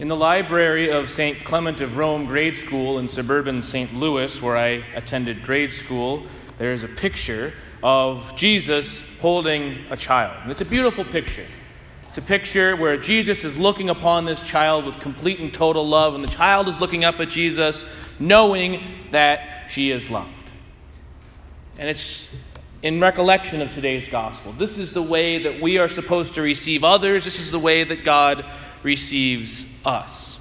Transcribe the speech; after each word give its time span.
In 0.00 0.08
the 0.08 0.16
library 0.16 0.90
of 0.90 1.10
St. 1.10 1.44
Clement 1.44 1.82
of 1.82 1.98
Rome 1.98 2.24
Grade 2.24 2.56
School 2.56 2.98
in 2.98 3.06
suburban 3.06 3.62
St. 3.62 3.94
Louis, 3.94 4.40
where 4.40 4.56
I 4.56 4.82
attended 4.94 5.42
grade 5.42 5.74
school, 5.74 6.24
there 6.56 6.72
is 6.72 6.82
a 6.82 6.88
picture 6.88 7.52
of 7.82 8.34
Jesus 8.34 9.02
holding 9.20 9.76
a 9.90 9.98
child. 9.98 10.34
And 10.42 10.50
it's 10.50 10.62
a 10.62 10.64
beautiful 10.64 11.04
picture. 11.04 11.44
It's 12.08 12.16
a 12.16 12.22
picture 12.22 12.76
where 12.76 12.96
Jesus 12.96 13.44
is 13.44 13.58
looking 13.58 13.90
upon 13.90 14.24
this 14.24 14.40
child 14.40 14.86
with 14.86 14.98
complete 15.00 15.38
and 15.38 15.52
total 15.52 15.86
love, 15.86 16.14
and 16.14 16.24
the 16.24 16.28
child 16.28 16.68
is 16.68 16.80
looking 16.80 17.04
up 17.04 17.20
at 17.20 17.28
Jesus, 17.28 17.84
knowing 18.18 18.82
that 19.10 19.66
she 19.68 19.90
is 19.90 20.08
loved. 20.08 20.50
And 21.76 21.90
it's 21.90 22.34
in 22.80 23.00
recollection 23.00 23.60
of 23.60 23.70
today's 23.70 24.08
gospel. 24.08 24.52
This 24.52 24.78
is 24.78 24.94
the 24.94 25.02
way 25.02 25.42
that 25.42 25.60
we 25.60 25.76
are 25.76 25.90
supposed 25.90 26.36
to 26.36 26.40
receive 26.40 26.84
others, 26.84 27.26
this 27.26 27.38
is 27.38 27.50
the 27.50 27.58
way 27.58 27.84
that 27.84 28.02
God 28.02 28.46
receives 28.82 29.66
us. 29.84 30.38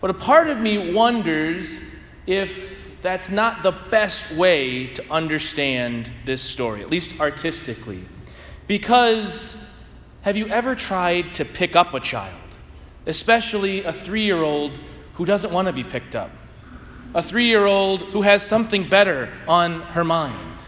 But 0.00 0.10
a 0.10 0.14
part 0.14 0.48
of 0.48 0.58
me 0.58 0.92
wonders 0.92 1.82
if 2.26 3.00
that's 3.02 3.30
not 3.30 3.62
the 3.62 3.72
best 3.72 4.32
way 4.32 4.86
to 4.88 5.04
understand 5.10 6.10
this 6.24 6.42
story, 6.42 6.82
at 6.82 6.90
least 6.90 7.20
artistically. 7.20 8.04
Because 8.66 9.68
have 10.22 10.36
you 10.36 10.46
ever 10.48 10.74
tried 10.74 11.34
to 11.34 11.44
pick 11.44 11.74
up 11.74 11.94
a 11.94 12.00
child, 12.00 12.36
especially 13.06 13.84
a 13.84 13.92
three 13.92 14.22
year 14.22 14.42
old 14.42 14.72
who 15.14 15.24
doesn't 15.24 15.52
want 15.52 15.66
to 15.66 15.72
be 15.72 15.84
picked 15.84 16.14
up? 16.14 16.30
A 17.14 17.22
three 17.22 17.46
year 17.46 17.64
old 17.64 18.00
who 18.00 18.22
has 18.22 18.46
something 18.46 18.88
better 18.88 19.32
on 19.48 19.80
her 19.80 20.04
mind? 20.04 20.62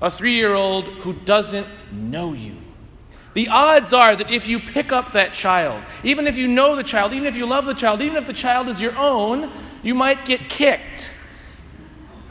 A 0.00 0.10
three 0.10 0.34
year 0.34 0.54
old 0.54 0.84
who 0.84 1.14
doesn't 1.14 1.66
know 1.92 2.34
you? 2.34 2.56
The 3.34 3.48
odds 3.48 3.92
are 3.92 4.14
that 4.14 4.30
if 4.30 4.46
you 4.46 4.60
pick 4.60 4.92
up 4.92 5.12
that 5.12 5.32
child, 5.32 5.82
even 6.04 6.28
if 6.28 6.38
you 6.38 6.46
know 6.46 6.76
the 6.76 6.84
child, 6.84 7.12
even 7.12 7.26
if 7.26 7.36
you 7.36 7.46
love 7.46 7.66
the 7.66 7.74
child, 7.74 8.00
even 8.00 8.16
if 8.16 8.26
the 8.26 8.32
child 8.32 8.68
is 8.68 8.80
your 8.80 8.96
own, 8.96 9.50
you 9.82 9.92
might 9.94 10.24
get 10.24 10.48
kicked. 10.48 11.10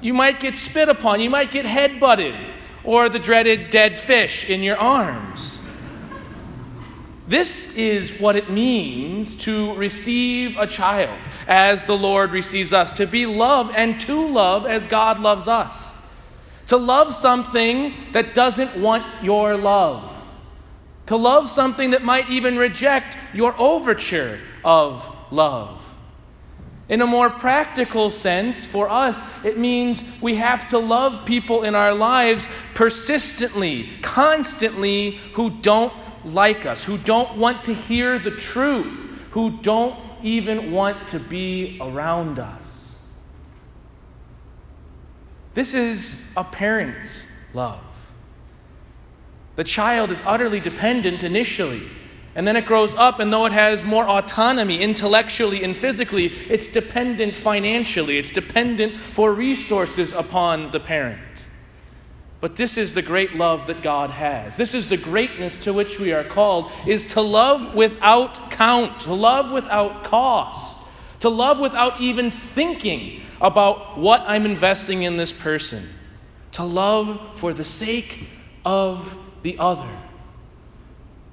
You 0.00 0.12
might 0.12 0.40
get 0.40 0.56
spit 0.56 0.88
upon. 0.88 1.20
You 1.20 1.30
might 1.30 1.52
get 1.52 1.64
head 1.64 2.00
butted 2.00 2.34
or 2.82 3.08
the 3.08 3.18
dreaded 3.20 3.70
dead 3.70 3.96
fish 3.96 4.50
in 4.50 4.62
your 4.62 4.76
arms. 4.76 5.60
This 7.28 7.76
is 7.76 8.18
what 8.18 8.34
it 8.34 8.50
means 8.50 9.36
to 9.44 9.74
receive 9.74 10.56
a 10.56 10.66
child 10.66 11.18
as 11.46 11.84
the 11.84 11.96
Lord 11.96 12.32
receives 12.32 12.72
us, 12.72 12.90
to 12.92 13.06
be 13.06 13.26
loved 13.26 13.74
and 13.76 14.00
to 14.00 14.28
love 14.28 14.66
as 14.66 14.86
God 14.86 15.20
loves 15.20 15.46
us. 15.46 15.94
To 16.68 16.76
love 16.76 17.14
something 17.14 17.94
that 18.12 18.34
doesn't 18.34 18.80
want 18.80 19.04
your 19.22 19.56
love 19.56 20.17
to 21.08 21.16
love 21.16 21.48
something 21.48 21.90
that 21.92 22.02
might 22.02 22.28
even 22.28 22.58
reject 22.58 23.16
your 23.32 23.58
overture 23.58 24.38
of 24.62 25.10
love. 25.30 25.96
In 26.90 27.00
a 27.00 27.06
more 27.06 27.30
practical 27.30 28.10
sense, 28.10 28.66
for 28.66 28.90
us, 28.90 29.24
it 29.42 29.56
means 29.56 30.04
we 30.20 30.34
have 30.34 30.68
to 30.68 30.78
love 30.78 31.24
people 31.24 31.62
in 31.62 31.74
our 31.74 31.94
lives 31.94 32.46
persistently, 32.74 33.88
constantly, 34.02 35.12
who 35.32 35.48
don't 35.48 35.94
like 36.26 36.66
us, 36.66 36.84
who 36.84 36.98
don't 36.98 37.38
want 37.38 37.64
to 37.64 37.72
hear 37.72 38.18
the 38.18 38.30
truth, 38.30 39.26
who 39.30 39.50
don't 39.62 39.98
even 40.22 40.72
want 40.72 41.08
to 41.08 41.18
be 41.18 41.78
around 41.80 42.38
us. 42.38 42.98
This 45.54 45.72
is 45.72 46.30
a 46.36 46.44
parent's 46.44 47.26
love. 47.54 47.80
The 49.58 49.64
child 49.64 50.12
is 50.12 50.22
utterly 50.24 50.60
dependent 50.60 51.24
initially. 51.24 51.82
And 52.36 52.46
then 52.46 52.54
it 52.54 52.64
grows 52.64 52.94
up, 52.94 53.18
and 53.18 53.32
though 53.32 53.44
it 53.44 53.50
has 53.50 53.82
more 53.82 54.08
autonomy 54.08 54.80
intellectually 54.80 55.64
and 55.64 55.76
physically, 55.76 56.26
it's 56.26 56.72
dependent 56.72 57.34
financially. 57.34 58.18
It's 58.18 58.30
dependent 58.30 58.94
for 58.94 59.32
resources 59.32 60.12
upon 60.12 60.70
the 60.70 60.78
parent. 60.78 61.44
But 62.40 62.54
this 62.54 62.78
is 62.78 62.94
the 62.94 63.02
great 63.02 63.34
love 63.34 63.66
that 63.66 63.82
God 63.82 64.10
has. 64.10 64.56
This 64.56 64.74
is 64.74 64.88
the 64.88 64.96
greatness 64.96 65.64
to 65.64 65.72
which 65.72 65.98
we 65.98 66.12
are 66.12 66.22
called 66.22 66.70
is 66.86 67.14
to 67.14 67.20
love 67.20 67.74
without 67.74 68.52
count, 68.52 69.00
to 69.00 69.12
love 69.12 69.50
without 69.50 70.04
cost, 70.04 70.78
to 71.18 71.28
love 71.28 71.58
without 71.58 72.00
even 72.00 72.30
thinking 72.30 73.22
about 73.40 73.98
what 73.98 74.22
I'm 74.24 74.44
investing 74.44 75.02
in 75.02 75.16
this 75.16 75.32
person, 75.32 75.88
to 76.52 76.62
love 76.62 77.36
for 77.40 77.52
the 77.52 77.64
sake 77.64 78.28
of 78.64 79.18
the 79.42 79.58
other. 79.58 79.88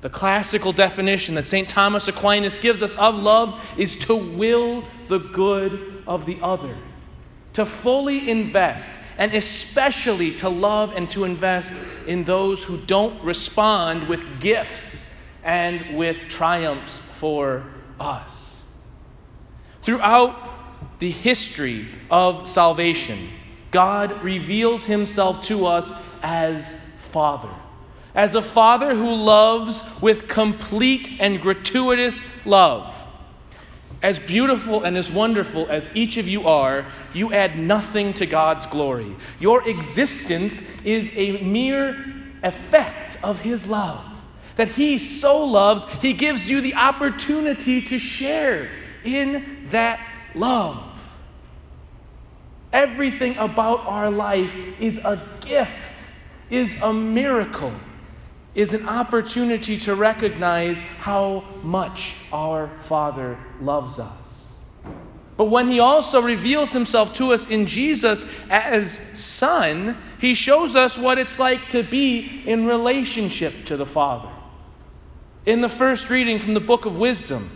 The 0.00 0.10
classical 0.10 0.72
definition 0.72 1.34
that 1.34 1.46
St. 1.46 1.68
Thomas 1.68 2.06
Aquinas 2.06 2.58
gives 2.60 2.82
us 2.82 2.94
of 2.96 3.16
love 3.20 3.60
is 3.76 3.98
to 4.06 4.14
will 4.14 4.84
the 5.08 5.18
good 5.18 6.04
of 6.06 6.24
the 6.24 6.38
other, 6.40 6.76
to 7.54 7.66
fully 7.66 8.30
invest, 8.30 8.92
and 9.16 9.34
especially 9.34 10.32
to 10.36 10.48
love 10.48 10.92
and 10.94 11.10
to 11.10 11.24
invest 11.24 11.72
in 12.06 12.22
those 12.22 12.62
who 12.62 12.76
don't 12.76 13.20
respond 13.24 14.08
with 14.08 14.40
gifts 14.40 15.20
and 15.42 15.98
with 15.98 16.28
triumphs 16.28 16.98
for 16.98 17.64
us. 17.98 18.62
Throughout 19.82 20.36
the 21.00 21.10
history 21.10 21.88
of 22.08 22.46
salvation, 22.46 23.30
God 23.72 24.22
reveals 24.22 24.84
himself 24.84 25.44
to 25.46 25.66
us 25.66 25.92
as 26.22 26.80
Father 27.10 27.50
as 28.18 28.34
a 28.34 28.42
father 28.42 28.96
who 28.96 29.14
loves 29.14 29.80
with 30.02 30.26
complete 30.26 31.08
and 31.20 31.40
gratuitous 31.40 32.24
love. 32.44 32.92
As 34.02 34.18
beautiful 34.18 34.82
and 34.82 34.98
as 34.98 35.08
wonderful 35.08 35.68
as 35.70 35.94
each 35.94 36.16
of 36.16 36.26
you 36.26 36.48
are, 36.48 36.84
you 37.14 37.32
add 37.32 37.56
nothing 37.56 38.12
to 38.14 38.26
God's 38.26 38.66
glory. 38.66 39.14
Your 39.38 39.66
existence 39.68 40.84
is 40.84 41.16
a 41.16 41.40
mere 41.42 41.96
effect 42.42 43.22
of 43.22 43.38
His 43.38 43.70
love. 43.70 44.04
That 44.56 44.66
He 44.70 44.98
so 44.98 45.44
loves, 45.44 45.84
He 46.02 46.12
gives 46.12 46.50
you 46.50 46.60
the 46.60 46.74
opportunity 46.74 47.80
to 47.82 48.00
share 48.00 48.68
in 49.04 49.68
that 49.70 50.04
love. 50.34 51.16
Everything 52.72 53.36
about 53.36 53.86
our 53.86 54.10
life 54.10 54.52
is 54.80 55.04
a 55.04 55.24
gift, 55.40 56.10
is 56.50 56.82
a 56.82 56.92
miracle 56.92 57.72
is 58.58 58.74
an 58.74 58.88
opportunity 58.88 59.78
to 59.78 59.94
recognize 59.94 60.80
how 60.80 61.44
much 61.62 62.16
our 62.32 62.68
Father 62.82 63.38
loves 63.60 64.00
us. 64.00 64.52
But 65.36 65.44
when 65.44 65.68
He 65.68 65.78
also 65.78 66.20
reveals 66.20 66.72
Himself 66.72 67.14
to 67.14 67.32
us 67.32 67.48
in 67.48 67.66
Jesus 67.66 68.24
as 68.50 68.98
Son, 69.14 69.96
He 70.20 70.34
shows 70.34 70.74
us 70.74 70.98
what 70.98 71.18
it's 71.18 71.38
like 71.38 71.68
to 71.68 71.84
be 71.84 72.42
in 72.46 72.66
relationship 72.66 73.64
to 73.66 73.76
the 73.76 73.86
Father. 73.86 74.28
In 75.46 75.60
the 75.60 75.68
first 75.68 76.10
reading 76.10 76.40
from 76.40 76.54
the 76.54 76.60
book 76.60 76.84
of 76.84 76.98
wisdom, 76.98 77.48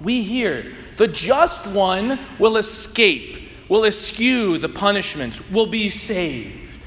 we 0.00 0.22
hear 0.22 0.72
the 0.98 1.08
just 1.08 1.66
one 1.74 2.20
will 2.38 2.58
escape, 2.58 3.50
will 3.68 3.84
eschew 3.84 4.56
the 4.58 4.68
punishments, 4.68 5.50
will 5.50 5.66
be 5.66 5.90
saved, 5.90 6.84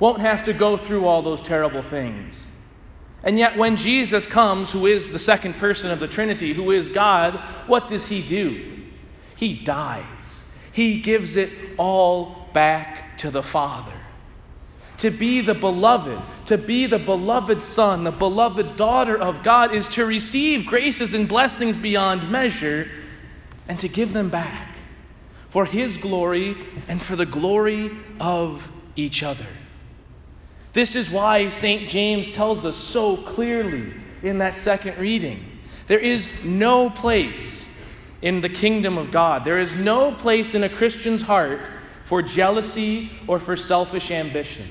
won't 0.00 0.22
have 0.22 0.42
to 0.46 0.54
go 0.54 0.78
through 0.78 1.04
all 1.04 1.20
those 1.20 1.42
terrible 1.42 1.82
things. 1.82 2.47
And 3.22 3.38
yet, 3.38 3.56
when 3.56 3.76
Jesus 3.76 4.26
comes, 4.26 4.70
who 4.70 4.86
is 4.86 5.10
the 5.10 5.18
second 5.18 5.54
person 5.54 5.90
of 5.90 6.00
the 6.00 6.08
Trinity, 6.08 6.52
who 6.52 6.70
is 6.70 6.88
God, 6.88 7.34
what 7.66 7.88
does 7.88 8.08
he 8.08 8.22
do? 8.22 8.78
He 9.34 9.54
dies. 9.54 10.44
He 10.72 11.00
gives 11.00 11.36
it 11.36 11.50
all 11.76 12.48
back 12.52 13.18
to 13.18 13.30
the 13.30 13.42
Father. 13.42 13.92
To 14.98 15.10
be 15.10 15.40
the 15.40 15.54
beloved, 15.54 16.20
to 16.46 16.58
be 16.58 16.86
the 16.86 16.98
beloved 16.98 17.62
Son, 17.62 18.04
the 18.04 18.10
beloved 18.10 18.76
daughter 18.76 19.16
of 19.16 19.42
God, 19.42 19.74
is 19.74 19.86
to 19.88 20.04
receive 20.04 20.66
graces 20.66 21.14
and 21.14 21.28
blessings 21.28 21.76
beyond 21.76 22.30
measure 22.30 22.90
and 23.68 23.78
to 23.78 23.88
give 23.88 24.12
them 24.12 24.28
back 24.28 24.76
for 25.48 25.64
His 25.64 25.96
glory 25.96 26.56
and 26.88 27.00
for 27.00 27.16
the 27.16 27.26
glory 27.26 27.90
of 28.18 28.72
each 28.96 29.22
other. 29.22 29.46
This 30.72 30.94
is 30.94 31.10
why 31.10 31.48
St. 31.48 31.88
James 31.88 32.32
tells 32.32 32.64
us 32.64 32.76
so 32.76 33.16
clearly 33.16 33.92
in 34.22 34.38
that 34.38 34.56
second 34.56 34.98
reading 34.98 35.44
there 35.86 35.98
is 35.98 36.28
no 36.44 36.90
place 36.90 37.68
in 38.20 38.40
the 38.40 38.48
kingdom 38.48 38.98
of 38.98 39.10
God, 39.10 39.44
there 39.44 39.58
is 39.58 39.74
no 39.74 40.12
place 40.12 40.54
in 40.54 40.62
a 40.64 40.68
Christian's 40.68 41.22
heart 41.22 41.60
for 42.04 42.20
jealousy 42.20 43.10
or 43.26 43.38
for 43.38 43.56
selfish 43.56 44.10
ambition. 44.10 44.66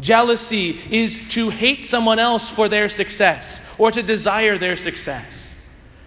Jealousy 0.00 0.78
is 0.90 1.28
to 1.30 1.48
hate 1.48 1.84
someone 1.84 2.18
else 2.18 2.50
for 2.50 2.68
their 2.68 2.88
success 2.88 3.60
or 3.78 3.90
to 3.90 4.02
desire 4.02 4.58
their 4.58 4.76
success. 4.76 5.56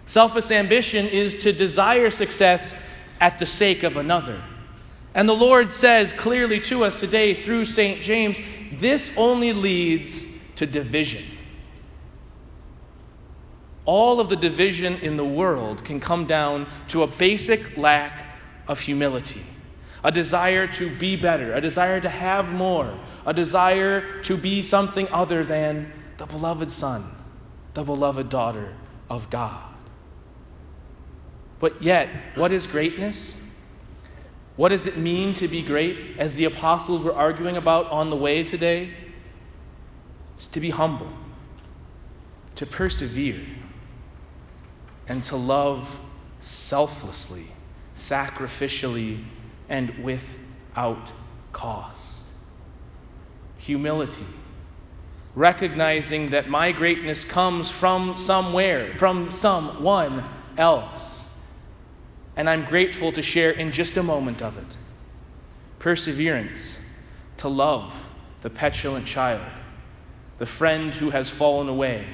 Selfish 0.05 0.51
ambition 0.51 1.07
is 1.07 1.39
to 1.43 1.51
desire 1.51 2.11
success 2.11 2.87
at 3.19 3.39
the 3.39 3.45
sake 3.45 3.83
of 3.83 3.97
another. 3.97 4.41
And 5.13 5.27
the 5.27 5.35
Lord 5.35 5.73
says 5.73 6.11
clearly 6.11 6.59
to 6.61 6.83
us 6.83 6.99
today 6.99 7.33
through 7.33 7.65
St. 7.65 8.01
James 8.01 8.37
this 8.73 9.17
only 9.17 9.53
leads 9.53 10.25
to 10.55 10.65
division. 10.65 11.23
all 13.85 14.19
of 14.19 14.29
the 14.29 14.35
division 14.35 14.97
in 14.97 15.17
the 15.17 15.25
world 15.25 15.83
can 15.83 15.99
come 15.99 16.25
down 16.27 16.67
to 16.87 17.01
a 17.01 17.07
basic 17.07 17.75
lack 17.75 18.37
of 18.67 18.79
humility, 18.79 19.41
a 20.03 20.11
desire 20.11 20.67
to 20.67 20.95
be 20.97 21.15
better, 21.15 21.55
a 21.55 21.61
desire 21.61 21.99
to 21.99 22.07
have 22.09 22.51
more, 22.51 22.93
a 23.25 23.33
desire 23.33 24.21
to 24.21 24.37
be 24.37 24.61
something 24.61 25.07
other 25.11 25.43
than 25.43 25.91
the 26.17 26.25
beloved 26.27 26.71
Son, 26.71 27.03
the 27.73 27.83
beloved 27.83 28.29
daughter 28.29 28.75
of 29.09 29.27
God. 29.31 29.73
But 31.59 31.81
yet, 31.81 32.09
what 32.35 32.51
is 32.51 32.67
greatness? 32.67 33.41
What 34.59 34.69
does 34.69 34.87
it 34.87 34.97
mean 34.97 35.31
to 35.35 35.47
be 35.47 35.61
great, 35.61 36.17
as 36.17 36.35
the 36.35 36.43
apostles 36.43 37.01
were 37.01 37.15
arguing 37.15 37.55
about 37.55 37.89
on 37.91 38.09
the 38.09 38.17
way 38.17 38.43
today? 38.43 38.93
It's 40.35 40.47
to 40.47 40.59
be 40.59 40.71
humble, 40.71 41.07
to 42.55 42.65
persevere, 42.65 43.39
and 45.07 45.23
to 45.23 45.37
love 45.37 46.01
selflessly, 46.41 47.45
sacrificially, 47.95 49.23
and 49.69 50.03
without 50.03 51.13
cost. 51.53 52.25
Humility, 53.59 54.25
recognizing 55.35 56.31
that 56.31 56.49
my 56.49 56.73
greatness 56.73 57.23
comes 57.23 57.71
from 57.71 58.17
somewhere, 58.17 58.93
from 58.95 59.31
someone 59.31 60.25
else. 60.57 61.28
And 62.39 62.49
I'm 62.49 62.63
grateful 62.63 63.11
to 63.11 63.21
share 63.21 63.51
in 63.51 63.69
just 63.69 63.97
a 63.97 64.01
moment 64.01 64.41
of 64.41 64.57
it. 64.57 64.77
Perseverance, 65.77 66.79
to 67.35 67.49
love 67.49 68.11
the 68.39 68.49
petulant 68.49 69.05
child, 69.05 69.51
the 70.37 70.45
friend 70.45 70.93
who 70.93 71.09
has 71.09 71.29
fallen 71.29 71.67
away, 71.67 72.05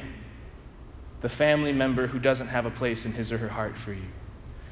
the 1.22 1.30
family 1.30 1.74
member 1.74 2.07
who 2.07 2.18
doesn't 2.18 2.48
have 2.48 2.66
a 2.66 2.72
place 2.72 3.06
in 3.06 3.13
his 3.13 3.31
or 3.31 3.38
her 3.38 3.50
heart 3.50 3.77
for 3.77 3.94
you, 3.94 4.07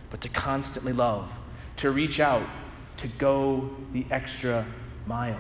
but 0.10 0.22
to 0.22 0.30
constantly 0.30 0.92
love, 0.92 1.32
to 1.76 1.92
reach 1.92 2.20
out, 2.20 2.50
to 2.98 3.08
go 3.08 3.70
the 3.92 4.08
extra 4.10 4.66
mile. 5.06 5.40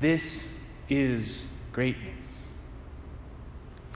This 0.00 0.58
is 0.88 1.50
greatness. 1.70 2.46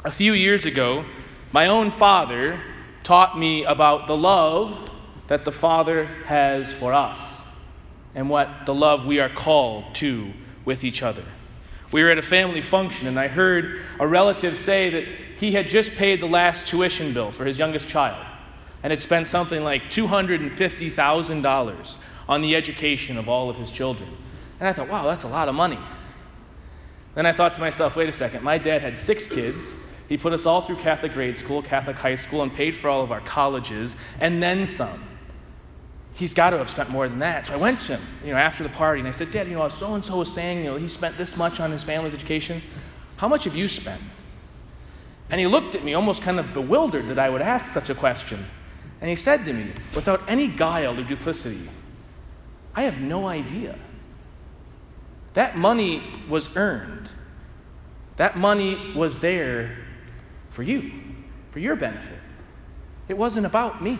A 0.05 0.11
few 0.11 0.35
years 0.35 0.67
ago, 0.67 1.07
my 1.53 1.69
own 1.69 1.91
father 1.91 2.61
taught 3.03 3.39
me 3.39 3.65
about 3.65 4.07
the 4.07 4.17
love 4.17 4.89
that 5.31 5.45
the 5.45 5.53
Father 5.53 6.07
has 6.27 6.73
for 6.73 6.93
us 6.93 7.47
and 8.17 8.29
what 8.29 8.67
the 8.67 8.75
love 8.75 9.07
we 9.07 9.21
are 9.21 9.29
called 9.29 9.95
to 9.95 10.33
with 10.65 10.83
each 10.83 11.05
other. 11.05 11.23
We 11.93 12.03
were 12.03 12.11
at 12.11 12.19
a 12.19 12.23
family 12.23 12.61
function, 12.61 13.07
and 13.07 13.17
I 13.17 13.29
heard 13.29 13.81
a 14.01 14.09
relative 14.09 14.59
say 14.59 14.91
that 14.91 15.05
he 15.39 15.53
had 15.53 15.69
just 15.69 15.95
paid 15.95 16.21
the 16.21 16.27
last 16.27 16.67
tuition 16.67 17.15
bill 17.15 17.31
for 17.31 17.45
his 17.45 17.61
youngest 17.61 17.89
child 17.89 18.27
and 18.83 18.91
had 18.91 19.01
spent 19.01 19.29
something 19.29 19.63
like 19.63 19.85
$250,000 19.85 21.97
on 22.29 22.43
the 22.43 22.57
education 22.57 23.17
of 23.17 23.29
all 23.29 23.49
of 23.49 23.57
his 23.57 23.71
children. 23.71 24.11
And 24.59 24.69
I 24.69 24.73
thought, 24.73 24.89
wow, 24.89 25.05
that's 25.05 25.23
a 25.23 25.29
lot 25.29 25.49
of 25.49 25.55
money. 25.55 25.79
Then 27.15 27.25
I 27.25 27.31
thought 27.31 27.55
to 27.55 27.61
myself, 27.61 27.95
wait 27.95 28.09
a 28.09 28.13
second, 28.13 28.43
my 28.43 28.59
dad 28.59 28.83
had 28.83 28.99
six 28.99 29.29
kids. 29.29 29.77
He 30.09 30.17
put 30.17 30.33
us 30.33 30.45
all 30.45 30.63
through 30.63 30.79
Catholic 30.79 31.13
grade 31.13 31.39
school, 31.39 31.63
Catholic 31.63 31.95
high 31.95 32.17
school, 32.17 32.43
and 32.43 32.53
paid 32.53 32.75
for 32.75 32.89
all 32.89 33.03
of 33.03 33.13
our 33.13 33.21
colleges, 33.21 33.95
and 34.19 34.43
then 34.43 34.67
some. 34.67 35.01
He's 36.21 36.35
got 36.35 36.51
to 36.51 36.59
have 36.59 36.69
spent 36.69 36.91
more 36.91 37.09
than 37.09 37.21
that. 37.21 37.47
So 37.47 37.55
I 37.55 37.57
went 37.57 37.81
to 37.81 37.97
him, 37.97 38.03
you 38.23 38.33
know, 38.33 38.37
after 38.37 38.63
the 38.63 38.69
party, 38.69 39.01
and 39.01 39.09
I 39.09 39.11
said, 39.11 39.33
Dad, 39.33 39.49
you 39.49 39.55
know, 39.55 39.67
so 39.71 39.95
and 39.95 40.05
so 40.05 40.19
was 40.19 40.31
saying, 40.31 40.59
you 40.59 40.65
know, 40.65 40.77
he 40.77 40.87
spent 40.87 41.17
this 41.17 41.35
much 41.35 41.61
on 41.61 41.71
his 41.71 41.83
family's 41.83 42.13
education. 42.13 42.61
How 43.17 43.27
much 43.27 43.45
have 43.45 43.57
you 43.57 43.69
spent? 43.69 44.03
And 45.31 45.41
he 45.41 45.47
looked 45.47 45.75
at 45.75 45.83
me, 45.83 45.95
almost 45.95 46.21
kind 46.21 46.39
of 46.39 46.53
bewildered 46.53 47.09
that 47.09 47.19
I 47.19 47.31
would 47.31 47.41
ask 47.41 47.73
such 47.73 47.89
a 47.89 47.95
question. 47.95 48.45
And 49.01 49.09
he 49.09 49.17
said 49.17 49.47
to 49.47 49.55
me, 49.55 49.73
without 49.95 50.21
any 50.29 50.47
guile 50.47 51.01
or 51.01 51.03
duplicity, 51.03 51.71
I 52.75 52.83
have 52.83 53.01
no 53.01 53.27
idea. 53.27 53.79
That 55.33 55.57
money 55.57 56.03
was 56.29 56.55
earned. 56.55 57.11
That 58.17 58.37
money 58.37 58.93
was 58.95 59.21
there 59.21 59.75
for 60.51 60.65
you, 60.65 60.93
for 61.49 61.61
your 61.61 61.77
benefit. 61.77 62.19
It 63.09 63.17
wasn't 63.17 63.47
about 63.47 63.83
me. 63.83 63.99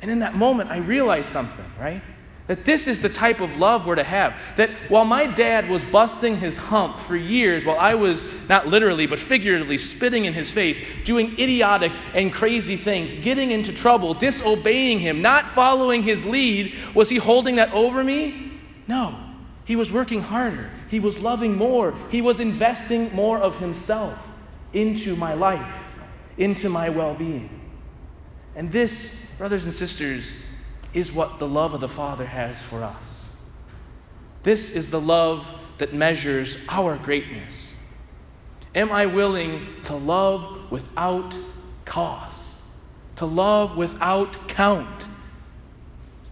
And 0.00 0.10
in 0.10 0.20
that 0.20 0.34
moment, 0.34 0.70
I 0.70 0.78
realized 0.78 1.30
something, 1.30 1.64
right? 1.78 2.02
That 2.46 2.64
this 2.64 2.88
is 2.88 3.02
the 3.02 3.10
type 3.10 3.40
of 3.40 3.58
love 3.58 3.86
we're 3.86 3.96
to 3.96 4.02
have. 4.02 4.40
That 4.56 4.70
while 4.88 5.04
my 5.04 5.26
dad 5.26 5.68
was 5.68 5.84
busting 5.84 6.38
his 6.38 6.56
hump 6.56 6.98
for 6.98 7.14
years, 7.14 7.66
while 7.66 7.78
I 7.78 7.94
was, 7.94 8.24
not 8.48 8.66
literally, 8.66 9.06
but 9.06 9.20
figuratively, 9.20 9.76
spitting 9.76 10.24
in 10.24 10.32
his 10.32 10.50
face, 10.50 10.80
doing 11.04 11.32
idiotic 11.32 11.92
and 12.14 12.32
crazy 12.32 12.76
things, 12.76 13.12
getting 13.20 13.50
into 13.50 13.72
trouble, 13.72 14.14
disobeying 14.14 14.98
him, 14.98 15.20
not 15.20 15.46
following 15.46 16.02
his 16.02 16.24
lead, 16.24 16.74
was 16.94 17.10
he 17.10 17.16
holding 17.16 17.56
that 17.56 17.72
over 17.72 18.02
me? 18.02 18.52
No. 18.86 19.18
He 19.66 19.76
was 19.76 19.92
working 19.92 20.22
harder. 20.22 20.70
He 20.88 21.00
was 21.00 21.22
loving 21.22 21.54
more. 21.54 21.94
He 22.10 22.22
was 22.22 22.40
investing 22.40 23.14
more 23.14 23.38
of 23.38 23.58
himself 23.58 24.26
into 24.72 25.14
my 25.16 25.34
life, 25.34 25.90
into 26.38 26.70
my 26.70 26.88
well 26.88 27.14
being. 27.14 27.50
And 28.56 28.72
this, 28.72 29.27
brothers 29.38 29.64
and 29.64 29.72
sisters, 29.72 30.36
is 30.92 31.12
what 31.12 31.38
the 31.38 31.46
love 31.46 31.72
of 31.72 31.80
the 31.80 31.88
Father 31.88 32.26
has 32.26 32.60
for 32.62 32.82
us. 32.82 33.30
This 34.42 34.70
is 34.70 34.90
the 34.90 35.00
love 35.00 35.54
that 35.78 35.94
measures 35.94 36.58
our 36.68 36.96
greatness. 36.96 37.74
Am 38.74 38.90
I 38.90 39.06
willing 39.06 39.66
to 39.84 39.94
love 39.94 40.70
without 40.70 41.36
cost? 41.84 42.58
To 43.16 43.26
love 43.26 43.76
without 43.76 44.48
count? 44.48 45.06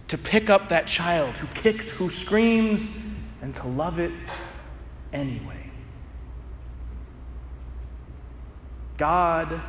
To 0.09 0.17
pick 0.17 0.49
up 0.49 0.69
that 0.69 0.87
child 0.87 1.35
who 1.35 1.47
kicks, 1.47 1.89
who 1.89 2.09
screams, 2.09 2.97
and 3.41 3.55
to 3.55 3.67
love 3.67 3.99
it 3.99 4.11
anyway. 5.13 5.71
God 8.97 9.61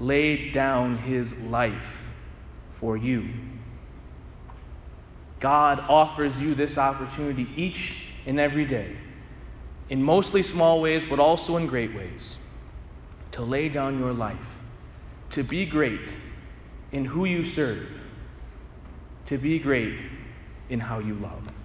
laid 0.00 0.52
down 0.52 0.98
his 0.98 1.38
life 1.42 2.07
for 2.78 2.96
you. 2.96 3.28
God 5.40 5.80
offers 5.88 6.40
you 6.40 6.54
this 6.54 6.78
opportunity 6.78 7.48
each 7.56 8.06
and 8.24 8.38
every 8.38 8.64
day, 8.64 8.96
in 9.88 10.00
mostly 10.00 10.44
small 10.44 10.80
ways, 10.80 11.04
but 11.04 11.18
also 11.18 11.56
in 11.56 11.66
great 11.66 11.92
ways, 11.92 12.38
to 13.32 13.42
lay 13.42 13.68
down 13.68 13.98
your 13.98 14.12
life, 14.12 14.62
to 15.30 15.42
be 15.42 15.66
great 15.66 16.14
in 16.92 17.04
who 17.04 17.24
you 17.24 17.42
serve, 17.42 18.08
to 19.26 19.38
be 19.38 19.58
great 19.58 19.98
in 20.68 20.78
how 20.78 21.00
you 21.00 21.14
love. 21.14 21.57